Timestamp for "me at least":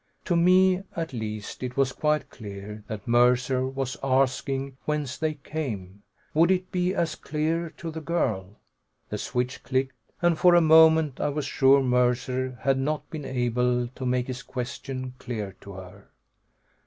0.35-1.61